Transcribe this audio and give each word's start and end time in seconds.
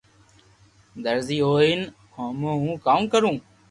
درزي 1.03 1.39
ھوئين 1.47 1.79
ھمو 2.15 2.51
ھون 2.61 2.73
ڪاوُ 2.85 3.01
ڪرو 3.11 3.31